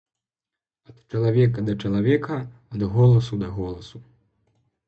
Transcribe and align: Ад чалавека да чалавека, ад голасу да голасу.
Ад 0.91 0.95
чалавека 1.13 1.59
да 1.69 1.75
чалавека, 1.83 2.39
ад 2.77 2.89
голасу 2.97 3.41
да 3.43 3.55
голасу. 3.59 4.03